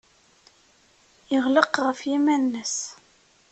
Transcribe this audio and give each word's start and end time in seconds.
Yeɣleq 1.31 1.73
ɣef 1.85 1.99
yiman-nnes. 2.09 2.75